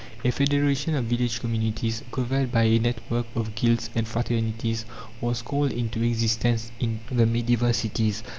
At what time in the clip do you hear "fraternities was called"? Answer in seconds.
4.07-5.71